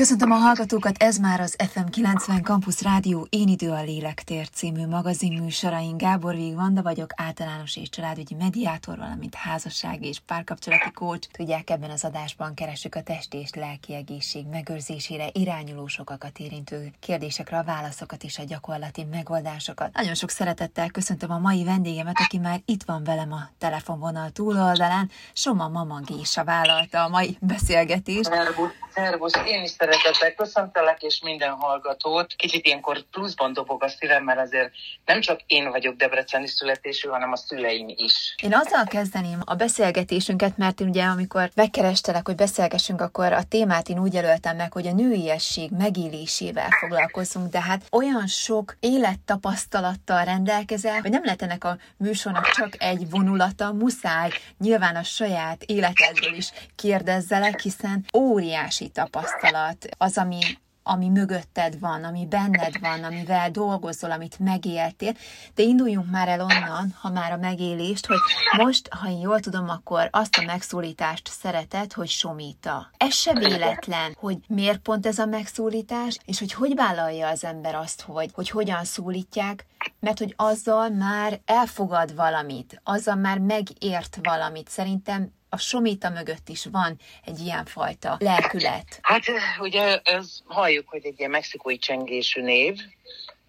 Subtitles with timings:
[0.00, 4.86] Köszöntöm a hallgatókat, ez már az FM 90 Campus Rádió Én idő a lélektér című
[4.86, 5.96] magazin műsorain.
[5.96, 11.26] Gábor Vég Vanda vagyok, általános és családügyi mediátor, valamint házassági és párkapcsolati kócs.
[11.26, 17.58] Tudják, ebben az adásban keresünk a testi és lelki egészség megőrzésére irányuló sokakat érintő kérdésekre
[17.58, 19.92] a válaszokat és a gyakorlati megoldásokat.
[19.92, 25.10] Nagyon sok szeretettel köszöntöm a mai vendégemet, aki már itt van velem a telefonvonal túloldalán.
[25.32, 28.24] Soma Mama Gésa vállalta a mai beszélgetést.
[28.24, 32.34] Szervusz, szervusz, én is szeretettel köszöntelek, és minden hallgatót.
[32.36, 34.70] Kicsit ilyenkor pluszban dobog a szívem, mert azért
[35.04, 38.34] nem csak én vagyok debreceni születésű, hanem a szüleim is.
[38.42, 43.88] Én azzal kezdeném a beszélgetésünket, mert én ugye amikor megkerestelek, hogy beszélgessünk, akkor a témát
[43.88, 51.00] én úgy jelöltem meg, hogy a nőiesség megélésével foglalkozunk, de hát olyan sok élettapasztalattal rendelkezel,
[51.00, 56.52] hogy nem lehet ennek a műsornak csak egy vonulata, muszáj nyilván a saját életedből is
[56.76, 60.40] kérdezzelek, hiszen óriási tapasztalat az, ami
[60.82, 65.14] ami mögötted van, ami benned van, amivel dolgozol, amit megéltél.
[65.54, 68.18] De induljunk már el onnan, ha már a megélést, hogy
[68.56, 72.90] most, ha én jól tudom, akkor azt a megszólítást szereted, hogy somíta.
[72.96, 77.74] Ez se véletlen, hogy miért pont ez a megszólítás, és hogy hogy vállalja az ember
[77.74, 79.66] azt, hogy, hogy hogyan szólítják,
[80.00, 84.68] mert hogy azzal már elfogad valamit, azzal már megért valamit.
[84.68, 88.98] Szerintem a somita mögött is van egy ilyen fajta lelkület.
[89.02, 89.24] Hát
[89.58, 92.78] ugye ez halljuk, hogy egy ilyen mexikói csengésű név,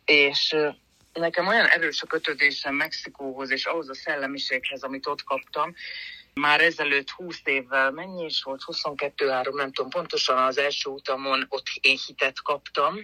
[0.05, 0.55] és
[1.13, 5.75] nekem olyan erős a kötődésem Mexikóhoz, és ahhoz a szellemiséghez, amit ott kaptam,
[6.33, 11.67] már ezelőtt 20 évvel, mennyi is volt, 22-3, nem tudom, pontosan az első utamon ott
[11.81, 12.95] én hitet kaptam,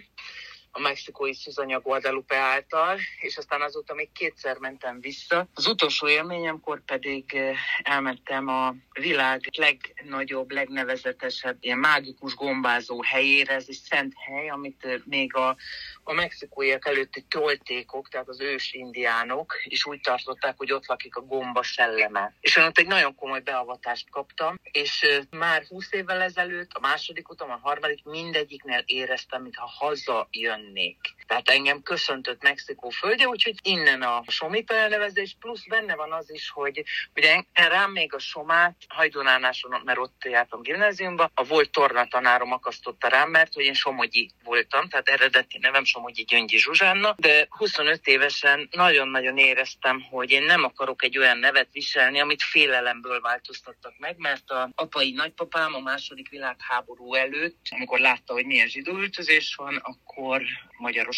[0.78, 5.48] a mexikói Szuzanya Guadalupe által, és aztán azóta még kétszer mentem vissza.
[5.54, 13.64] Az utolsó élményemkor pedig eh, elmentem a világ legnagyobb, legnevezetesebb, ilyen mágikus gombázó helyére, ez
[13.68, 15.56] egy szent hely, amit eh, még a,
[16.02, 21.20] a mexikóiak előtti toltékok, tehát az ős indiánok is úgy tartották, hogy ott lakik a
[21.20, 22.34] gomba szelleme.
[22.40, 26.80] És én ott egy nagyon komoly beavatást kaptam, és eh, már 20 évvel ezelőtt, a
[26.80, 30.98] második utam, a harmadik, mindegyiknél éreztem, mintha haza jön Nick.
[31.28, 36.50] Tehát engem köszöntött Mexikó földje, úgyhogy innen a Somita elnevezés, plusz benne van az is,
[36.50, 36.84] hogy
[37.16, 43.30] ugye rám még a Somát Hajdunánáson, mert ott jártam gimnáziumba, a volt tornatanárom akasztotta rám,
[43.30, 49.38] mert hogy én Somogyi voltam, tehát eredeti nevem Somogyi Gyöngyi Zsuzsánna, de 25 évesen nagyon-nagyon
[49.38, 54.70] éreztem, hogy én nem akarok egy olyan nevet viselni, amit félelemből változtattak meg, mert a
[54.74, 58.98] apai nagypapám a második világháború előtt, amikor látta, hogy milyen zsidó
[59.56, 60.42] van, akkor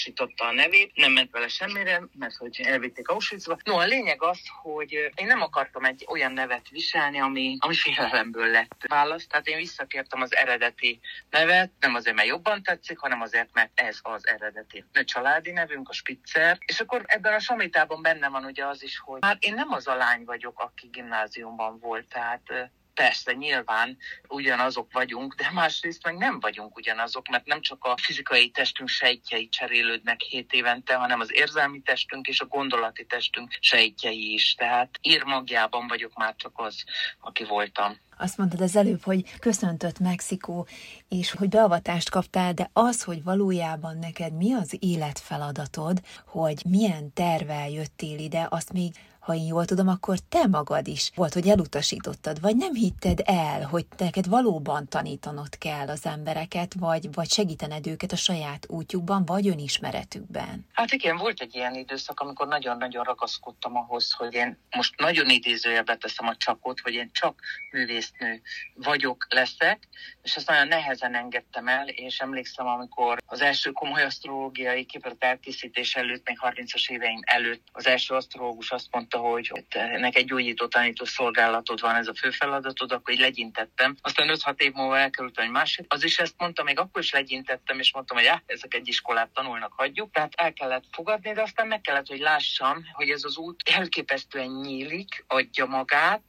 [0.04, 3.58] magyarosította a nevét, nem ment vele semmire, mert hogy elvitték Auschwitzba.
[3.64, 8.46] No, a lényeg az, hogy én nem akartam egy olyan nevet viselni, ami, ami félelemből
[8.46, 9.28] lett választ.
[9.28, 11.00] Tehát én visszakértem az eredeti
[11.30, 15.88] nevet, nem azért, mert jobban tetszik, hanem azért, mert ez az eredeti a családi nevünk,
[15.88, 16.58] a Spitzer.
[16.66, 19.86] És akkor ebben a samitában benne van ugye az is, hogy már én nem az
[19.86, 23.96] a lány vagyok, aki gimnáziumban volt, tehát Persze, nyilván
[24.28, 29.48] ugyanazok vagyunk, de másrészt meg nem vagyunk ugyanazok, mert nem csak a fizikai testünk sejtjei
[29.48, 34.54] cserélődnek hét évente, hanem az érzelmi testünk és a gondolati testünk sejtjei is.
[34.54, 36.84] Tehát írmagjában vagyok már csak az,
[37.20, 37.98] aki voltam.
[38.18, 40.66] Azt mondtad az előbb, hogy köszöntött Mexikó,
[41.08, 47.68] és hogy beavatást kaptál, de az, hogy valójában neked mi az életfeladatod, hogy milyen tervel
[47.68, 48.92] jöttél ide, azt még
[49.30, 53.62] ha én jól tudom, akkor te magad is volt, hogy elutasítottad, vagy nem hitted el,
[53.62, 59.48] hogy neked valóban tanítanod kell az embereket, vagy, vagy segítened őket a saját útjukban, vagy
[59.48, 60.66] önismeretükben.
[60.72, 65.96] Hát igen, volt egy ilyen időszak, amikor nagyon-nagyon ragaszkodtam ahhoz, hogy én most nagyon idézőjelbe
[65.96, 67.40] teszem a csakot, hogy én csak
[67.70, 68.40] művésznő
[68.74, 69.88] vagyok, leszek,
[70.22, 75.94] és ezt nagyon nehezen engedtem el, és emlékszem, amikor az első komoly asztrológiai képlet elkészítés
[75.94, 81.04] előtt, még 30-as éveim előtt az első asztrológus azt mondta, hogy ennek egy gyógyító tanító
[81.04, 83.96] szolgálatod van, ez a fő feladatod, akkor így legyintettem.
[84.00, 85.84] Aztán 5-6 év múlva elkerültem egy másik.
[85.88, 89.28] Az is ezt mondta, még akkor is legyintettem, és mondtam, hogy ah, ezek egy iskolát
[89.28, 90.10] tanulnak, hagyjuk.
[90.12, 94.50] Tehát el kellett fogadni, de aztán meg kellett, hogy lássam, hogy ez az út elképesztően
[94.50, 96.22] nyílik, adja magát,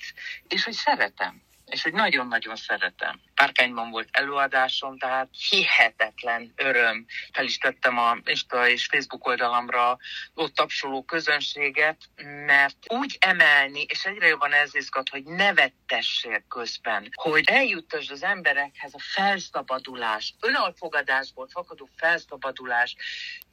[0.48, 1.42] és hogy szeretem
[1.72, 3.20] és hogy nagyon-nagyon szeretem.
[3.42, 7.06] Párkányban volt előadásom, tehát hihetetlen öröm.
[7.32, 9.98] Fel is tettem a Insta és Facebook oldalamra
[10.34, 11.98] ott tapsoló közönséget,
[12.46, 18.94] mert úgy emelni, és egyre jobban ez izgat, hogy nevettessél közben, hogy eljuttasd az emberekhez
[18.94, 22.96] a felszabadulás, önalfogadásból fakadó felszabadulás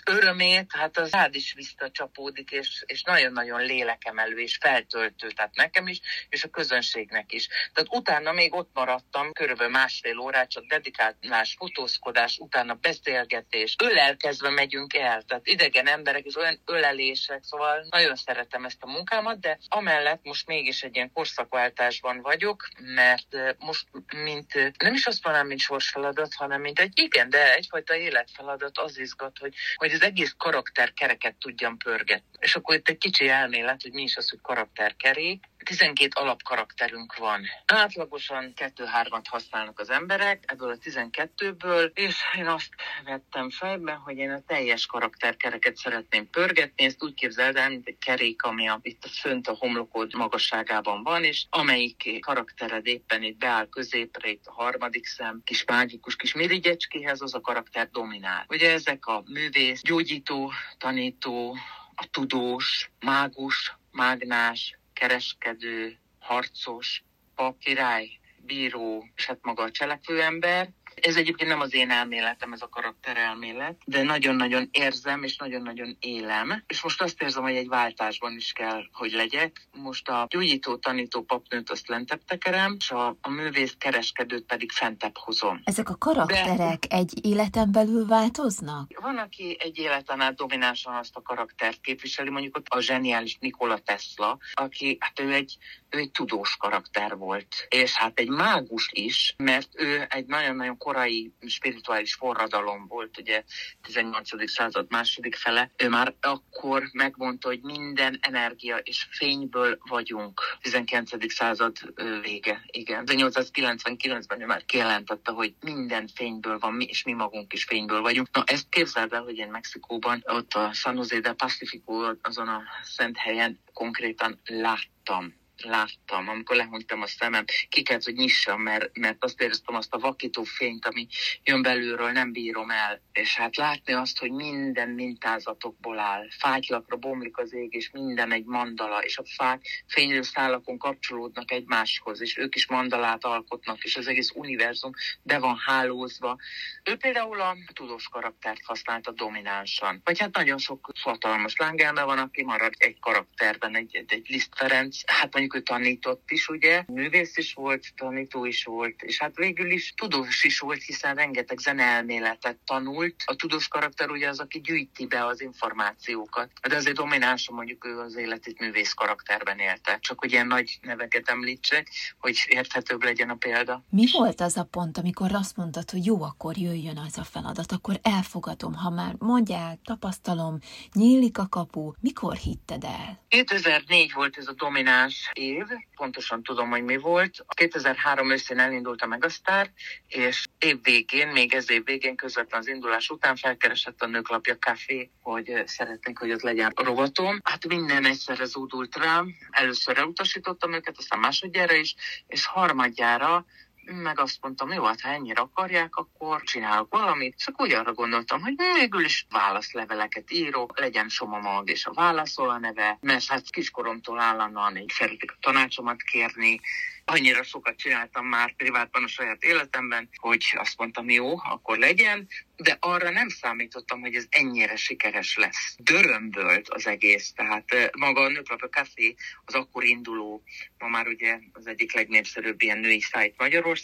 [0.09, 6.01] örömét, hát az rád is visszacsapódik, és, és nagyon-nagyon lélekemelő és feltöltő, tehát nekem is,
[6.29, 7.49] és a közönségnek is.
[7.73, 14.95] Tehát utána még ott maradtam körülbelül másfél órát, csak dedikálás, fotózkodás, utána beszélgetés, ölelkezve megyünk
[14.95, 20.21] el, tehát idegen emberek és olyan ölelések, szóval nagyon szeretem ezt a munkámat, de amellett
[20.23, 26.35] most mégis egy ilyen korszakváltásban vagyok, mert most mint, nem is azt mondanám, mint sorsfeladat,
[26.35, 31.35] hanem mint egy, igen, de egyfajta életfeladat az izgat, hogy, hogy az egész karakter kereket
[31.35, 32.39] tudjam pörgetni.
[32.39, 37.43] És akkor itt egy kicsi elmélet, hogy mi is az, hogy karakterkerék, 12 alapkarakterünk van.
[37.67, 39.25] Átlagosan 2-3-at
[39.59, 42.69] használnak az emberek ebből a 12-ből, és én azt
[43.05, 46.85] vettem fejbe, hogy én a teljes karakterkereket szeretném pörgetni.
[46.85, 51.03] Ezt úgy képzeld el, mint egy kerék, ami a, itt a fönt a homlokod magasságában
[51.03, 56.35] van, és amelyik karaktered éppen itt beáll középre, itt a harmadik szem, kis mágikus kis
[56.35, 58.45] mirigyecskéhez, az a karakter dominál.
[58.49, 61.57] Ugye ezek a művész, gyógyító, tanító,
[61.95, 67.03] a tudós, mágus, mágnás, kereskedő, harcos,
[67.35, 68.18] pap, király,
[68.49, 70.69] bíró, és hát maga a cselekvőember,
[71.03, 76.63] ez egyébként nem az én elméletem, ez a karakterelmélet, de nagyon-nagyon érzem, és nagyon-nagyon élem.
[76.67, 79.69] És most azt érzem, hogy egy váltásban is kell, hogy legyek.
[79.73, 85.17] Most a gyógyító, tanító papnőt azt lentebb tekerem, és a, a művész kereskedőt pedig fentebb
[85.17, 85.61] hozom.
[85.65, 86.97] Ezek a karakterek de...
[86.97, 89.01] egy életen belül változnak?
[89.01, 93.79] Van, aki egy életen át dominánsan azt a karaktert képviseli, mondjuk ott a zseniális Nikola
[93.79, 95.57] Tesla, aki, hát ő egy,
[95.91, 101.33] ő egy tudós karakter volt, és hát egy mágus is, mert ő egy nagyon-nagyon korai
[101.47, 103.45] spirituális forradalom volt, ugye
[103.83, 104.51] 18.
[104.51, 110.41] század második fele, ő már akkor megmondta, hogy minden energia és fényből vagyunk.
[110.61, 111.33] 19.
[111.33, 111.77] század
[112.23, 113.05] vége, igen.
[113.07, 118.29] 1899-ben ő már kijelentette, hogy minden fényből van, mi, és mi magunk is fényből vagyunk.
[118.33, 122.63] Na ezt képzeld el, hogy én Mexikóban, ott a San Jose de Pacifico, azon a
[122.83, 129.25] szent helyen konkrétan láttam láttam, amikor lehúnytam a szemem, ki kellett, hogy nyissam, mert, mert
[129.25, 131.07] azt éreztem azt a vakító fényt, ami
[131.43, 133.01] jön belülről, nem bírom el.
[133.13, 136.27] És hát látni azt, hogy minden mintázatokból áll.
[136.39, 142.21] Fátylakra bomlik az ég, és minden egy mandala, és a fák fénylő szálakon kapcsolódnak egymáshoz,
[142.21, 146.37] és ők is mandalát alkotnak, és az egész univerzum be van hálózva.
[146.85, 150.01] Ő például a tudós karaktert használta dominánsan.
[150.05, 154.53] Vagy hát nagyon sok hatalmas lángelme van, aki marad egy karakterben, egy, egy, egy Liszt
[154.57, 159.37] Ferenc, hát mondjuk ő tanított is, ugye, művész is volt, tanító is volt, és hát
[159.37, 163.15] végül is tudós is volt, hiszen rengeteg zeneelméletet tanult.
[163.25, 167.99] A tudós karakter ugye az, aki gyűjti be az információkat, de azért dominánsan mondjuk ő
[167.99, 169.99] az életét művész karakterben élte.
[170.01, 173.85] Csak hogy ilyen nagy neveket említsek, hogy érthetőbb legyen a példa.
[173.91, 177.73] Mi volt az a pont, amikor azt mondtad, hogy jó, akkor jöjjön az a feladat,
[177.73, 180.59] akkor elfogadom, ha már mondják, tapasztalom,
[180.93, 183.25] nyílik a kapu, mikor hitted el?
[183.29, 185.65] 2004 volt ez a domináns év,
[185.97, 187.45] pontosan tudom, hogy mi volt.
[187.49, 189.71] 2003 őszén elindult a Megasztár,
[190.09, 195.11] és év végén, még ez év végén, közvetlen az indulás után felkeresett a Nőklapja Café,
[195.23, 197.41] hogy szeretnénk, hogy ott legyen rovatom.
[197.45, 199.35] Hát minden egyszerre zúdult rám.
[199.51, 201.95] Először elutasítottam őket, aztán másodjára is,
[202.27, 203.47] és harmadjára
[203.91, 207.35] meg azt mondtam, jó, hát ha ennyire akarják, akkor csinálok valamit.
[207.37, 211.93] És akkor úgy arra gondoltam, hogy végül is válaszleveleket írok, legyen Soma Mag és a
[211.93, 216.61] válaszol a neve, mert hát kiskoromtól állandóan így szeretik a tanácsomat kérni,
[217.09, 222.77] annyira sokat csináltam már privátban a saját életemben, hogy azt mondtam, jó, akkor legyen, de
[222.81, 225.77] arra nem számítottam, hogy ez ennyire sikeres lesz.
[225.79, 229.15] Dörömbölt az egész, tehát maga a Nőklapja Café
[229.45, 230.43] az akkor induló,
[230.79, 233.78] ma már ugye az egyik legnépszerűbb ilyen női szájt Magyarországon,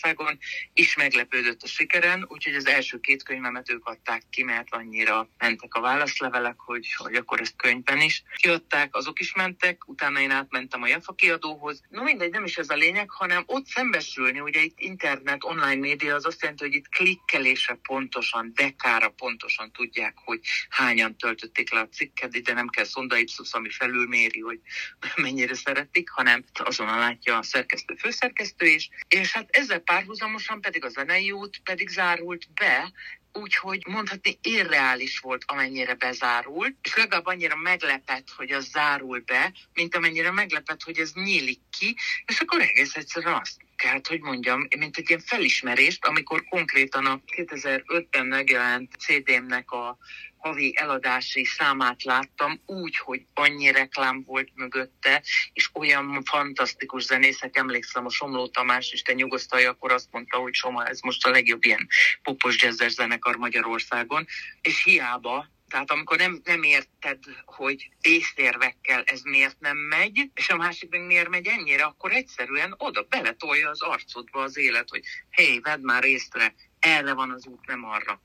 [0.73, 5.75] is meglepődött a sikeren, úgyhogy az első két könyvemet ők adták ki, mert annyira mentek
[5.75, 10.83] a válaszlevelek, hogy, hogy akkor ezt könyvben is kiadták, azok is mentek, utána én átmentem
[10.83, 11.83] a Jafa kiadóhoz.
[11.89, 16.15] No mindegy, nem is ez a lényeg, hanem ott szembesülni, ugye itt internet, online média
[16.15, 21.89] az azt jelenti, hogy itt klikkelése pontosan, dekára pontosan tudják, hogy hányan töltötték le a
[21.89, 24.61] cikket, de nem kell szonda ipsus, ami felülméri, hogy
[25.17, 30.89] mennyire szeretik, hanem azonnal látja a szerkesztő, főszerkesztő is, és hát ezzel párhuzamosan pedig a
[30.89, 32.93] zenei út pedig zárult be,
[33.33, 39.95] úgyhogy mondhatni irreális volt, amennyire bezárult, és legalább annyira meglepett, hogy az zárul be, mint
[39.95, 44.97] amennyire meglepett, hogy ez nyílik ki, és akkor egész egyszerűen azt kell, hogy mondjam, mint
[44.97, 49.99] egy ilyen felismerést, amikor konkrétan a 2005-ben megjelent CD-mnek a
[50.45, 55.23] havi eladási számát láttam, úgy, hogy annyi reklám volt mögötte,
[55.53, 60.55] és olyan fantasztikus zenészek, emlékszem, a Somló Tamás is, te nyugosztalja, akkor azt mondta, hogy
[60.55, 61.89] Soma, ez most a legjobb ilyen
[62.23, 64.27] popos jazzes zenekar Magyarországon,
[64.61, 70.57] és hiába Tehát amikor nem, nem érted, hogy észérvekkel ez miért nem megy, és a
[70.57, 75.47] másik meg miért megy ennyire, akkor egyszerűen oda beletolja az arcodba az élet, hogy hé,
[75.47, 78.21] hey, vedd már észre, erre van az út, nem arra.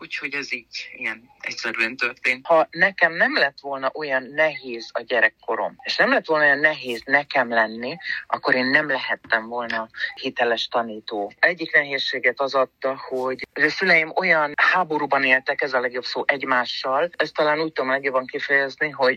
[0.00, 2.46] Úgyhogy ez így ilyen egyszerűen történt.
[2.46, 7.02] Ha nekem nem lett volna olyan nehéz a gyerekkorom, és nem lett volna olyan nehéz
[7.04, 11.32] nekem lenni, akkor én nem lehettem volna hiteles tanító.
[11.38, 17.10] Egyik nehézséget az adta, hogy a szüleim olyan háborúban éltek, ez a legjobb szó, egymással.
[17.16, 19.16] Ezt talán úgy tudom legjobban kifejezni, hogy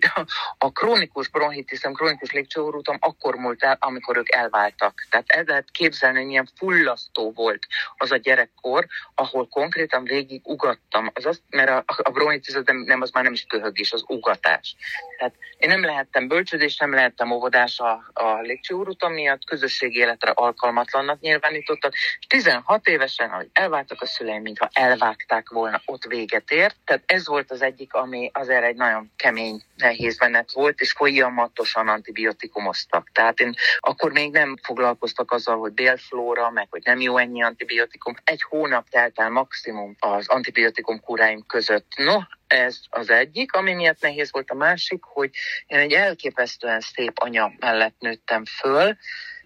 [0.57, 5.07] a krónikus bronhitiszem, krónikus légcsőorútom akkor múlt el, amikor ők elváltak.
[5.09, 10.70] Tehát el lehet képzelni, hogy milyen fullasztó volt az a gyerekkor, ahol konkrétan végig ugat
[10.71, 14.03] ugattam, az azt, mert a, a bronhitizat nem, nem, az már nem is köhögés, az
[14.07, 14.75] ugatás.
[15.17, 21.19] Tehát én nem lehettem bölcsődés, nem lehettem óvodás a, a légcsőúrutam miatt, közösségi életre alkalmatlannak
[21.19, 26.75] nyilvánítottak, és 16 évesen, ahogy elváltak a szüleim, mintha elvágták volna, ott véget ért.
[26.85, 31.87] Tehát ez volt az egyik, ami azért egy nagyon kemény, nehéz menet volt, és folyamatosan
[31.87, 33.09] antibiotikumoztak.
[33.13, 38.15] Tehát én akkor még nem foglalkoztak azzal, hogy bélflóra, meg hogy nem jó ennyi antibiotikum.
[38.23, 41.87] Egy hónap telt el maximum az antibiotikum antibiotikum kuráim között.
[41.95, 45.29] No, ez az egyik, ami miatt nehéz volt a másik, hogy
[45.67, 48.97] én egy elképesztően szép anya mellett nőttem föl,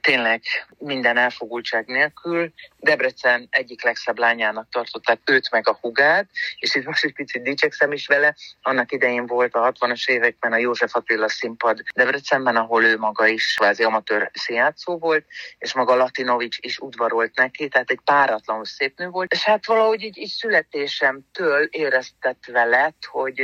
[0.06, 0.42] tényleg
[0.78, 2.54] minden elfogultság nélkül.
[2.78, 7.92] Debrecen egyik legszebb lányának tartották őt meg a hugát, és itt most egy picit dicsekszem
[7.92, 8.36] is vele.
[8.62, 13.54] Annak idején volt a 60-as években a József Attila színpad Debrecenben, ahol ő maga is
[13.54, 15.26] kvázi amatőr színjátszó volt,
[15.58, 19.32] és maga Latinovics is udvarolt neki, tehát egy páratlanul szép nő volt.
[19.32, 23.42] És hát valahogy így, így születésemtől éreztetve lett, hogy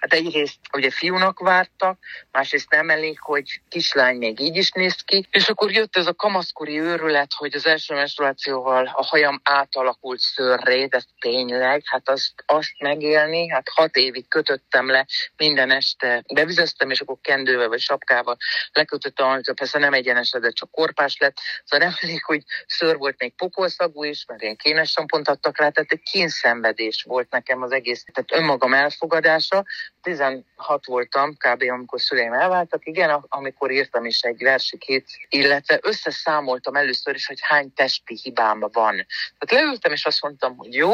[0.00, 1.98] hát egyrészt ugye fiúnak vártak,
[2.30, 6.14] másrészt nem elég, hogy kislány még így is néz ki, és akkor jött ez a
[6.14, 12.72] kamaszkori őrület, hogy az első menstruációval a hajam átalakult szörré, de tényleg, hát azt, azt
[12.78, 15.06] megélni, hát hat évig kötöttem le
[15.36, 18.36] minden este, bevizeztem, és akkor kendővel vagy sapkával
[18.72, 23.20] lekötöttem, amit persze nem egyenesre, de csak korpás lett, szóval nem elég, hogy ször volt
[23.20, 27.72] még pokolszagú is, mert én kénes sampont adtak rá, tehát egy kínszenvedés volt nekem az
[27.72, 29.64] egész, tehát önmagam elfogadása.
[30.02, 30.44] 16
[30.86, 31.62] voltam kb.
[31.70, 37.72] amikor szüleim elváltak, igen, amikor írtam is egy versikét, illetve összeszámoltam először is, hogy hány
[37.72, 39.06] testi hibám van.
[39.38, 40.90] Tehát leültem, és azt mondtam, hogy jó,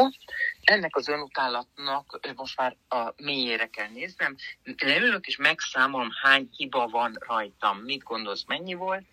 [0.63, 4.35] ennek az önutálatnak most már a mélyére kell néznem.
[4.77, 7.77] Leülök, és megszámolom, hány hiba van rajtam.
[7.77, 9.05] Mit gondolsz, mennyi volt?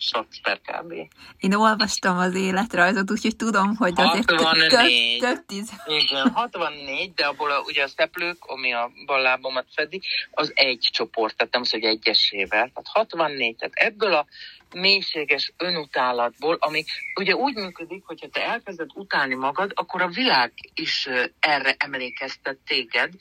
[0.00, 0.92] Shakespeare kb.
[1.38, 4.38] Én olvastam az életrajzot, úgyhogy tudom, hogy azért több,
[5.18, 5.70] több tíz.
[5.86, 11.36] Igen, 64, de abból a, ugye a szeplők, ami a ballábomat fedi, az egy csoport,
[11.36, 12.70] tehát nem az, hogy egyesével.
[12.74, 14.26] Tehát 64, tehát ebből a
[14.74, 21.08] mélységes önutálatból, ami ugye úgy működik, hogyha te elkezded utálni magad, akkor a világ is
[21.40, 23.12] erre emlékeztet téged,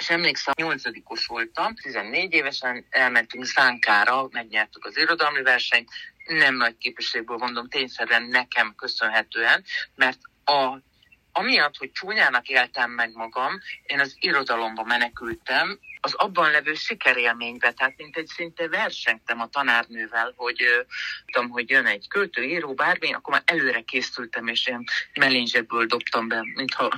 [0.00, 5.88] és emlékszem, nyolcadikos voltam, 14 évesen elmentünk Zánkára, megnyertük az irodalmi versenyt,
[6.24, 10.78] nem nagy képességből mondom, tényszerűen nekem köszönhetően, mert a
[11.32, 17.96] amiatt, hogy csúnyának éltem meg magam, én az irodalomba menekültem, az abban levő sikerélménybe, tehát
[17.96, 20.62] mint egy szinte versengtem a tanárnővel, hogy
[21.32, 26.28] tudom, hogy jön egy költő, író, bármi, akkor már előre készültem, és ilyen melinzseből dobtam
[26.28, 26.92] be, mintha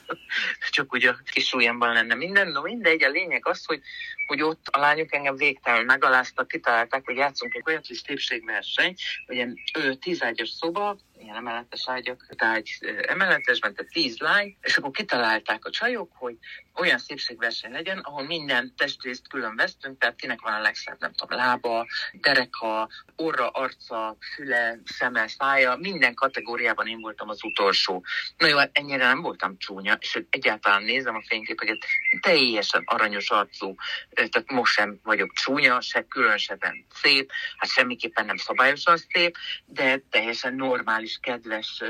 [0.70, 2.48] csak úgy a kis ujjamban lenne minden.
[2.48, 3.80] No mindegy, a lényeg az, hogy,
[4.26, 8.94] hogy ott a lányok engem végtelenül megaláztak, kitalálták, hogy játszunk egy olyat, hogy szépségverseny,
[9.26, 9.46] hogy
[9.78, 12.62] ő tízágyas szoba, ilyen emeletes ágyak, tehát
[13.02, 16.36] emeletesben, tehát tíz lány, és akkor kitalálták a csajok, hogy
[16.74, 21.38] olyan szépségverseny legyen, ahol minden testrészt külön vesztünk, tehát kinek van a legszebb, nem tudom,
[21.38, 28.04] lába, dereka, orra, arca, füle, szeme, szája, minden kategóriában én voltam az utolsó.
[28.36, 31.78] Na jó, hát ennyire nem voltam csúnya, és egyáltalán nézem a fényképeket,
[32.20, 33.74] teljesen aranyos arcú,
[34.10, 40.54] tehát most sem vagyok csúnya, se különösebben szép, hát semmiképpen nem szabályosan szép, de teljesen
[40.54, 41.82] normális, kedves,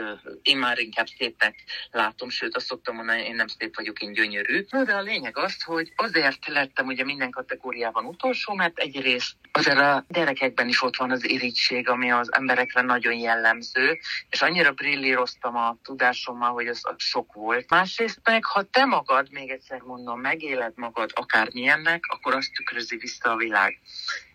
[0.42, 1.54] én már inkább szépnek
[1.90, 4.66] látom, sőt azt szoktam mondani, én nem szép vagyok, én gyönyörű.
[4.70, 9.78] Na de a lényeg az, hogy azért lettem ugye minden kategóriában utolsó, mert egyrészt azért
[9.78, 13.98] a gyerekekben is ott van az irigység, ami az emberekre nagyon jellemző,
[14.30, 17.70] és annyira brillíroztam a tudásommal, hogy az sok volt.
[17.70, 23.30] Másrészt meg, ha te magad, még egyszer mondom, megéled magad akármilyennek, akkor azt tükrözi vissza
[23.30, 23.80] a világ.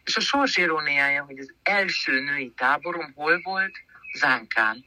[0.04, 3.76] És a sors iróniája, hogy az első női táborom hol volt?
[4.18, 4.84] Zánkán.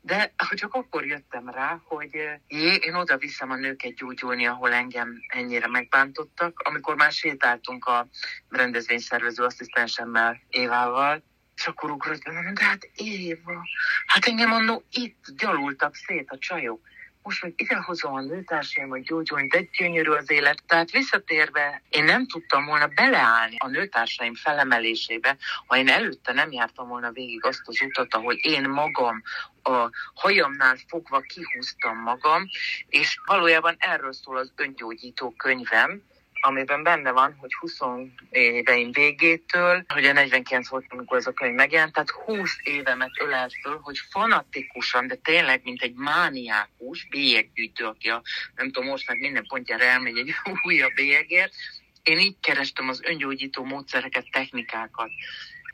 [0.00, 2.10] De csak akkor jöttem rá, hogy
[2.48, 6.60] jé, én oda viszem a nőket gyógyulni, ahol engem ennyire megbántottak.
[6.60, 8.08] Amikor már sétáltunk a
[8.48, 11.22] rendezvényszervező asszisztensemmel, Évával,
[11.56, 13.62] és akkor ugrott, de hát Éva,
[14.06, 16.80] hát engem annó itt gyalultak szét a csajok
[17.26, 20.62] most meg idehozom a nőtársaimat gyógyulni, de gyönyörű az élet.
[20.66, 26.88] Tehát visszatérve, én nem tudtam volna beleállni a nőtársaim felemelésébe, ha én előtte nem jártam
[26.88, 29.22] volna végig azt az utat, ahol én magam
[29.62, 32.48] a hajamnál fogva kihúztam magam,
[32.88, 36.02] és valójában erről szól az öngyógyító könyvem,
[36.46, 37.78] amiben benne van, hogy 20
[38.30, 43.78] éveim végétől, a 49 volt, amikor ez a könyv megjelent, tehát 20 évemet ölelt föl,
[43.82, 48.22] hogy fanatikusan, de tényleg, mint egy mániákus bélyeggyűjtő, aki a,
[48.54, 50.34] nem tudom, most már minden pontjára elmegy egy
[50.68, 51.52] újabb bélyegért,
[52.02, 55.10] én így kerestem az öngyógyító módszereket, technikákat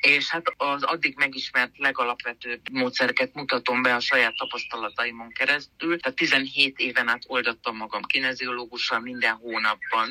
[0.03, 6.01] és hát az addig megismert legalapvetőbb módszereket mutatom be a saját tapasztalataimon keresztül.
[6.01, 10.09] Tehát 17 éven át oldattam magam kineziológussal minden hónapban.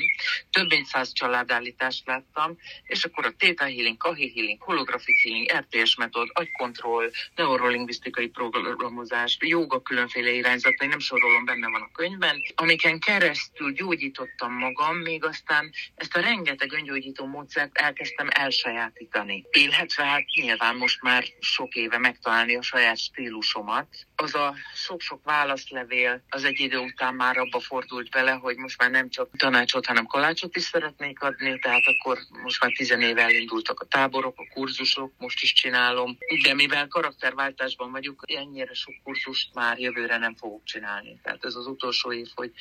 [0.51, 5.95] Több mint száz családállítást láttam, és akkor a Theta Healing, Kahi Healing, Holographic Healing, RTS
[5.95, 13.71] metód, agykontroll, neurolingvisztikai programozás, joga különféle irányzatai, nem sorolom, benne van a könyvben, amiken keresztül
[13.71, 19.45] gyógyítottam magam, még aztán ezt a rengeteg öngyógyító módszert elkezdtem elsajátítani.
[19.49, 23.87] Él illetve nyilván most már sok éve megtalálni a saját stílusomat.
[24.15, 28.91] Az a sok-sok válaszlevél az egy idő után már abba fordult bele, hogy most már
[28.91, 33.85] nem csak tanácsot, hanem kalácsot is szeretnék adni, tehát akkor most már tizenéve elindultak a
[33.85, 36.17] táborok, a kurzusok, most is csinálom.
[36.43, 41.19] De mivel karakterváltásban vagyok, ennyire sok kurzust már jövőre nem fogok csinálni.
[41.23, 42.51] Tehát ez az utolsó év, hogy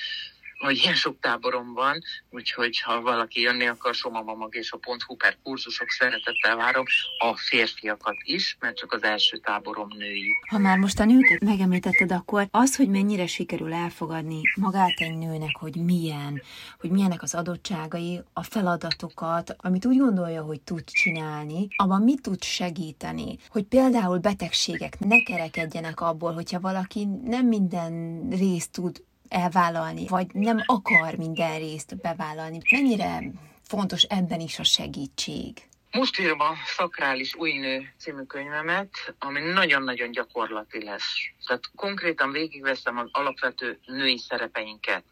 [0.60, 5.36] hogy ilyen sok táborom van, úgyhogy ha valaki jönni akar, somamamag és a .hu per
[5.42, 6.84] kurzusok szeretettel várom
[7.18, 10.30] a férfiakat is, mert csak az első táborom női.
[10.48, 15.56] Ha már most a nőket megemlítetted, akkor az, hogy mennyire sikerül elfogadni magát egy nőnek,
[15.56, 16.42] hogy milyen,
[16.80, 22.42] hogy milyenek az adottságai, a feladatokat, amit úgy gondolja, hogy tud csinálni, abban mit tud
[22.42, 30.26] segíteni, hogy például betegségek ne kerekedjenek abból, hogyha valaki nem minden részt tud elvállalni, vagy
[30.32, 32.58] nem akar minden részt bevállalni.
[32.70, 33.22] Mennyire
[33.62, 35.68] fontos ebben is a segítség?
[35.90, 41.14] Most írom a Szakrális új nő című könyvemet, ami nagyon-nagyon gyakorlati lesz.
[41.46, 45.04] Tehát konkrétan végigveszem az alapvető női szerepeinket.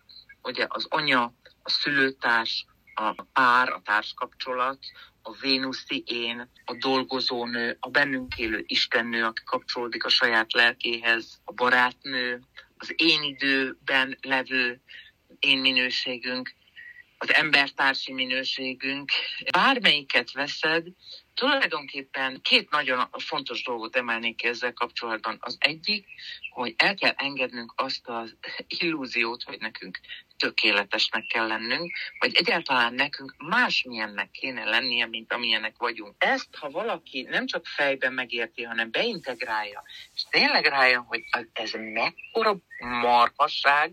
[0.42, 1.32] Ugye az anya,
[1.62, 4.78] a szülőtárs, a pár, a társkapcsolat,
[5.22, 11.52] a vénuszi én, a dolgozónő, a bennünk élő istennő, aki kapcsolódik a saját lelkéhez, a
[11.52, 12.40] barátnő,
[12.78, 14.80] az én időben levő
[15.38, 16.56] én minőségünk,
[17.18, 19.10] az embertársi minőségünk,
[19.52, 20.86] bármelyiket veszed,
[21.34, 25.36] tulajdonképpen két nagyon fontos dolgot emelnék ki ezzel kapcsolatban.
[25.40, 26.06] Az egyik,
[26.50, 28.36] hogy el kell engednünk azt az
[28.66, 30.00] illúziót, hogy nekünk
[30.38, 36.14] tökéletesnek kell lennünk, vagy egyáltalán nekünk másmilyennek kéne lennie, mint amilyenek vagyunk.
[36.18, 39.82] Ezt, ha valaki nem csak fejben megérti, hanem beintegrálja,
[40.14, 43.92] és tényleg rájön, hogy ez mekkora marhasság,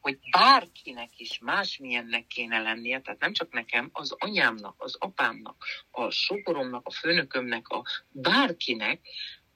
[0.00, 6.10] hogy bárkinek is másmilyennek kéne lennie, tehát nem csak nekem, az anyámnak, az apámnak, a
[6.10, 9.00] sokoromnak, a főnökömnek, a bárkinek,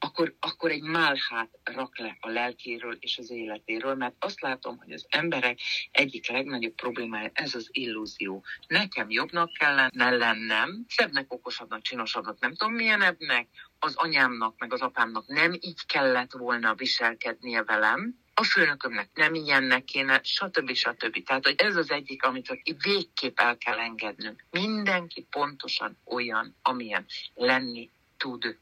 [0.02, 4.92] akkor, akkor egy málhát rak le a lelkéről és az életéről, mert azt látom, hogy
[4.92, 5.58] az emberek
[5.90, 8.44] egyik legnagyobb problémája ez az illúzió.
[8.66, 15.26] Nekem jobbnak kellene lennem, szebbnek, okosabbnak, csinosabbnak, nem tudom milyenebbnek, az anyámnak, meg az apámnak
[15.26, 20.72] nem így kellett volna viselkednie velem, a főnökömnek nem ilyennek kéne, stb.
[20.72, 21.22] stb.
[21.24, 24.44] Tehát, hogy ez az egyik, amit végképp el kell engednünk.
[24.50, 28.58] Mindenki pontosan olyan, amilyen lenni tud.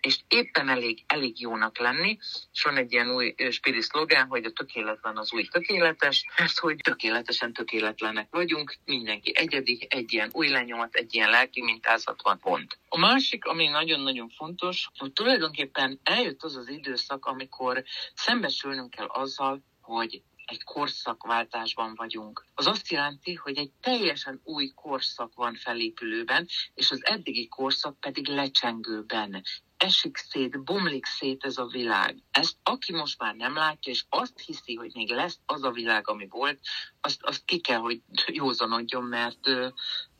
[0.00, 2.18] És éppen elég, elég jónak lenni,
[2.52, 6.76] és van egy ilyen új spirit szlogán, hogy a tökéletlen az új tökéletes, mert hogy
[6.76, 12.78] tökéletesen tökéletlenek vagyunk, mindenki egyedi, egy ilyen új lenyomat, egy ilyen lelki mintázat van, pont.
[12.88, 17.82] A másik, ami nagyon-nagyon fontos, hogy tulajdonképpen eljött az az időszak, amikor
[18.14, 20.22] szembesülnünk kell azzal, hogy
[20.52, 22.44] egy korszakváltásban vagyunk.
[22.54, 28.28] Az azt jelenti, hogy egy teljesen új korszak van felépülőben, és az eddigi korszak pedig
[28.28, 29.42] lecsengőben
[29.76, 32.18] esik szét, bomlik szét ez a világ.
[32.30, 36.08] Ezt aki most már nem látja, és azt hiszi, hogy még lesz az a világ,
[36.08, 36.58] ami volt,
[37.00, 39.48] azt, azt ki kell, hogy józanodjon, mert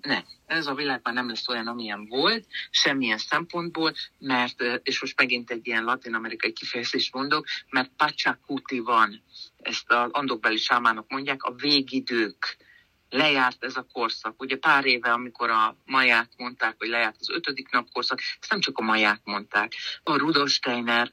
[0.02, 5.18] ne, ez a világ már nem lesz olyan, amilyen volt, semmilyen szempontból, mert, és most
[5.18, 9.22] megint egy ilyen latin-amerikai kifejezést mondok, mert pacsakuti van,
[9.56, 12.56] ezt az andokbeli sámánok mondják, a végidők
[13.12, 14.42] lejárt ez a korszak.
[14.42, 18.78] Ugye pár éve, amikor a maják mondták, hogy lejárt az ötödik napkorszak, ezt nem csak
[18.78, 19.72] a maják mondták.
[20.02, 21.12] A Rudolf Steiner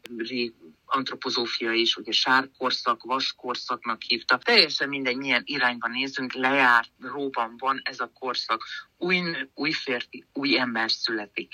[0.89, 4.38] antropozófia is, ugye sárkorszak, vaskorszaknak hívta.
[4.38, 8.63] Teljesen mindegy, milyen irányban nézünk, lejárt, róban van ez a korszak.
[8.97, 11.54] Új nő, új férfi, új ember születik.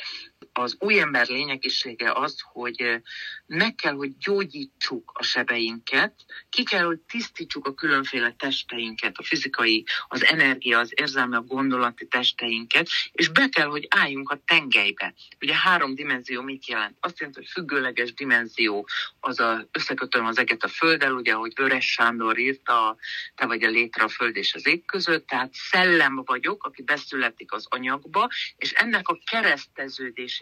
[0.59, 3.01] Az új ember lényegisége az, hogy
[3.45, 6.13] meg kell, hogy gyógyítsuk a sebeinket,
[6.49, 12.07] ki kell, hogy tisztítsuk a különféle testeinket, a fizikai, az energia, az érzelmi, a gondolati
[12.07, 15.13] testeinket, és be kell, hogy álljunk a tengelybe.
[15.41, 16.97] Ugye három dimenzió mit jelent?
[16.99, 18.87] Azt jelenti, hogy függőleges dimenzió,
[19.19, 22.97] az a, összekötöm az eget a földdel, ugye, ahogy Vörös Sándor írta,
[23.35, 27.51] te vagy a létre a föld és az ég között, tehát szellem vagyok, aki beszületik
[27.51, 29.17] az anyagba, és ennek a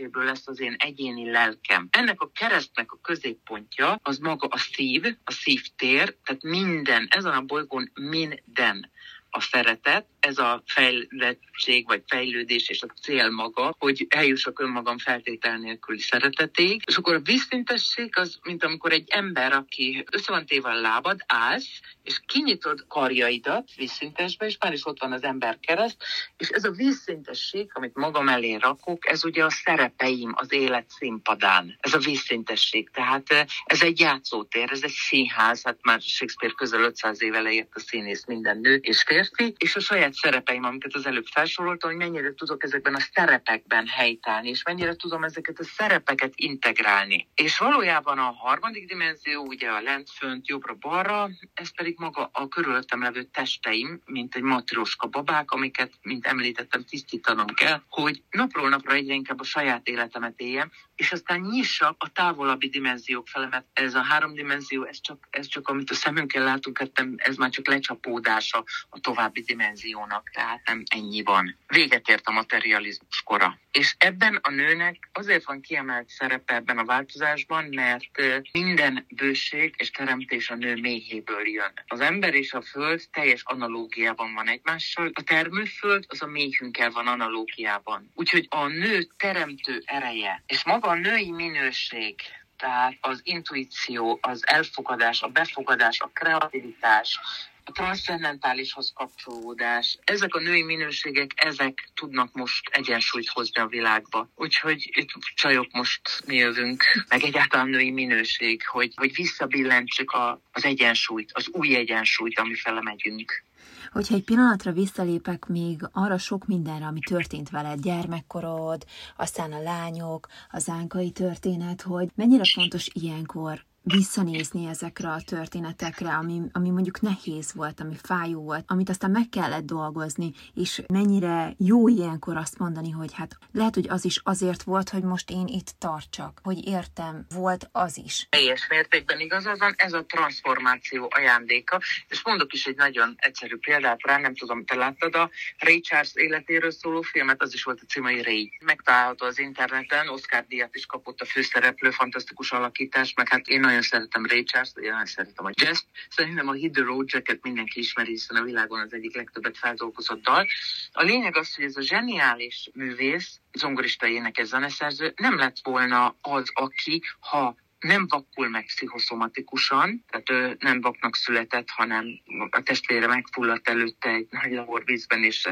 [0.04, 1.88] kereszteződéséből lesz az én egyéni lelkem.
[1.92, 7.42] Ennek a keresztnek a középpontja az maga a szív, a szívtér, tehát minden, ezen a
[7.42, 8.92] bolygón minden
[9.36, 15.58] a szeretet, ez a fejlettség vagy fejlődés és a cél maga, hogy eljussak önmagam feltétel
[15.58, 16.82] nélküli szereteték.
[16.86, 21.20] És akkor a vízszintesség az, mint amikor egy ember, aki össze van téve a lábad,
[21.28, 26.04] állsz, és kinyitod karjaidat vízszintesbe, és már is ott van az ember kereszt,
[26.38, 31.78] és ez a vízszintesség, amit magam elé rakok, ez ugye a szerepeim az élet színpadán.
[31.80, 32.90] Ez a vízszintesség.
[32.90, 37.70] Tehát eh, ez egy játszótér, ez egy színház, hát már Shakespeare közel 500 éve leért
[37.74, 39.22] a színész minden nő és férfi,
[39.58, 44.50] és a saját szerepeim, amiket az előbb felsoroltam, hogy mennyire tudok ezekben a szerepekben helytállni,
[44.50, 47.28] és mennyire tudom ezeket a szerepeket integrálni.
[47.36, 53.02] És valójában a harmadik dimenzió, ugye a lent, fönt, jobbra-balra, ez pedig maga a körülöttem
[53.02, 59.14] levő testeim, mint egy matroska babák, amiket, mint említettem, tisztítanom kell, hogy napról napra egyre
[59.14, 64.02] inkább a saját életemet éljem, és aztán nyissa a távolabbi dimenziók fele, mert ez a
[64.02, 68.64] három dimenzió, ez csak, ez csak amit a szemünkkel látunk, hát ez már csak lecsapódása
[68.90, 71.58] a további dimenziónak, tehát nem ennyi van.
[71.68, 73.58] Véget ért a materializmus kora.
[73.72, 78.06] És ebben a nőnek azért van kiemelt szerepe ebben a változásban, mert
[78.52, 81.74] minden bőség és teremtés a nő méhéből jön.
[81.88, 87.08] Az ember és a föld teljes analógiában van egymással, a termőföld az a méhünkkel van
[87.08, 88.12] analógiában.
[88.14, 92.16] Úgyhogy a nő teremtő ereje, és maga a női minőség,
[92.58, 97.20] tehát az intuíció, az elfogadás, a befogadás, a kreativitás,
[97.66, 104.30] a transzcendentálishoz kapcsolódás, ezek a női minőségek, ezek tudnak most egyensúlyt hozni a világba.
[104.36, 110.66] Úgyhogy itt csajok most mi jövünk, meg egyáltalán női minőség, hogy, hogy visszabillentsük a, az
[110.66, 113.44] egyensúlyt, az új egyensúlyt, ami fele megyünk.
[113.92, 118.86] Hogyha egy pillanatra visszalépek még arra sok mindenre, ami történt veled, gyermekkorod,
[119.18, 126.42] aztán a lányok, az ánkai történet, hogy mennyire fontos ilyenkor visszanézni ezekre a történetekre, ami,
[126.52, 131.88] ami mondjuk nehéz volt, ami fájó volt, amit aztán meg kellett dolgozni, és mennyire jó
[131.88, 135.76] ilyenkor azt mondani, hogy hát lehet, hogy az is azért volt, hogy most én itt
[135.78, 138.28] tartsak, hogy értem, volt az is.
[138.30, 144.02] Teljes mértékben igazad van, ez a transformáció ajándéka, és mondok is egy nagyon egyszerű példát
[144.02, 148.02] rá, nem tudom, te láttad a Ray Charles életéről szóló filmet, az is volt a
[148.02, 148.52] hogy Ray.
[148.66, 153.90] Megtalálható az interneten, Oscar díjat is kapott a főszereplő, fantasztikus alakítás, meg hát én nagyon
[153.90, 158.10] szeretem Ray Charles-t, nagyon szeretem a jazz Szerintem a Hit the Road Jacket mindenki ismeri,
[158.10, 160.48] hiszen a világon az egyik legtöbbet feldolgozott dal.
[160.92, 166.50] A lényeg az, hogy ez a zseniális művész, zongorista énekes zeneszerző nem lett volna az,
[166.54, 172.06] aki, ha nem vakul meg pszichoszomatikusan, tehát ő nem vaknak született, hanem
[172.50, 175.46] a testvére megfulladt előtte egy nagy laborvízben, és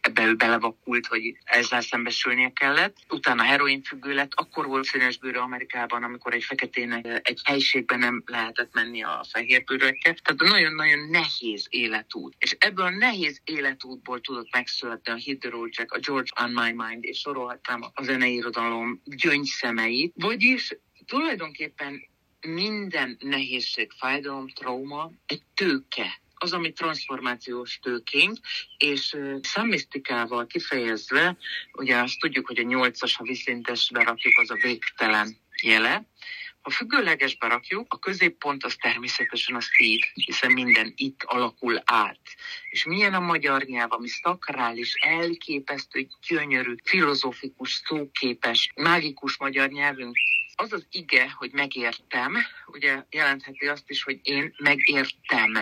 [0.00, 2.96] ebbe ő belevakult, hogy ezzel szembesülnie kellett.
[3.08, 8.74] Utána heroin függő lett, akkor volt színesbőrő Amerikában, amikor egy feketének egy helységben nem lehetett
[8.74, 10.14] menni a fehérbőrökkel.
[10.14, 12.34] Tehát nagyon-nagyon nehéz életút.
[12.38, 15.44] És ebből a nehéz életútból tudott megszületni a Hit
[15.86, 20.76] a George on My Mind, és sorolhatnám a zeneirodalom gyöngyszemeit, vagyis
[21.08, 22.08] tulajdonképpen
[22.40, 28.36] minden nehézség, fájdalom, trauma egy tőke, az, ami transformációs tőkénk,
[28.78, 31.36] és szamisztikával kifejezve,
[31.72, 36.06] ugye azt tudjuk, hogy a nyolcas, ha viszintesbe rakjuk, az a végtelen jele.
[36.60, 42.20] Ha függőlegesbe rakjuk, a középpont az természetesen a szív, hiszen minden itt alakul át.
[42.70, 50.16] És milyen a magyar nyelv, ami szakrális, elképesztő, gyönyörű, filozófikus, szóképes, mágikus magyar nyelvünk,
[50.60, 55.52] az az ige, hogy megértem, ugye jelentheti azt is, hogy én megértem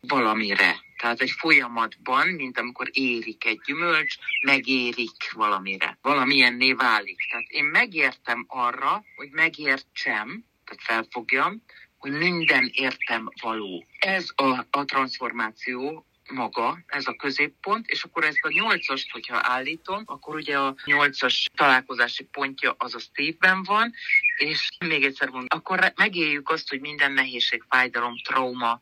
[0.00, 0.76] valamire.
[0.96, 5.98] Tehát egy folyamatban, mint amikor érik egy gyümölcs, megérik valamire.
[6.02, 7.18] Valamilyenné válik.
[7.30, 11.62] Tehát én megértem arra, hogy megértsem, tehát felfogjam,
[11.98, 13.86] hogy minden értem való.
[13.98, 20.02] Ez a, a transformáció maga, ez a középpont, és akkor ezt a nyolcast, hogyha állítom,
[20.06, 23.92] akkor ugye a nyolcas találkozási pontja az a Steve-ben van,
[24.36, 28.80] és még egyszer mondom, akkor megéljük azt, hogy minden nehézség, fájdalom, trauma,